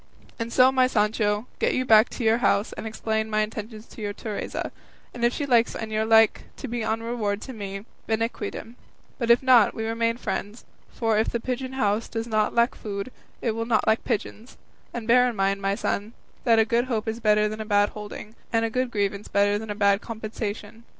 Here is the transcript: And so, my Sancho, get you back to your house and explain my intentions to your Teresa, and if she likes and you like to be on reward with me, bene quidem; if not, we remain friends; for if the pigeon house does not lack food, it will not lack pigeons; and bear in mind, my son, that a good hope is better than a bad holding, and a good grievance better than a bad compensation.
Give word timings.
And 0.39 0.51
so, 0.51 0.71
my 0.71 0.87
Sancho, 0.87 1.45
get 1.59 1.75
you 1.75 1.85
back 1.85 2.09
to 2.09 2.23
your 2.23 2.39
house 2.39 2.73
and 2.73 2.87
explain 2.87 3.29
my 3.29 3.41
intentions 3.41 3.85
to 3.85 4.01
your 4.01 4.13
Teresa, 4.13 4.71
and 5.13 5.23
if 5.23 5.31
she 5.31 5.45
likes 5.45 5.75
and 5.75 5.91
you 5.91 6.03
like 6.05 6.45
to 6.57 6.67
be 6.67 6.83
on 6.83 7.03
reward 7.03 7.45
with 7.45 7.55
me, 7.55 7.85
bene 8.07 8.27
quidem; 8.27 8.77
if 9.19 9.43
not, 9.43 9.75
we 9.75 9.85
remain 9.85 10.17
friends; 10.17 10.65
for 10.89 11.19
if 11.19 11.29
the 11.29 11.39
pigeon 11.39 11.73
house 11.73 12.09
does 12.09 12.25
not 12.25 12.55
lack 12.55 12.73
food, 12.73 13.11
it 13.43 13.51
will 13.51 13.67
not 13.67 13.85
lack 13.85 14.03
pigeons; 14.03 14.57
and 14.91 15.07
bear 15.07 15.29
in 15.29 15.35
mind, 15.35 15.61
my 15.61 15.75
son, 15.75 16.13
that 16.45 16.57
a 16.57 16.65
good 16.65 16.85
hope 16.85 17.07
is 17.07 17.19
better 17.19 17.47
than 17.47 17.61
a 17.61 17.63
bad 17.63 17.89
holding, 17.89 18.33
and 18.51 18.65
a 18.65 18.71
good 18.71 18.89
grievance 18.89 19.27
better 19.27 19.59
than 19.59 19.69
a 19.69 19.75
bad 19.75 20.01
compensation. 20.01 20.83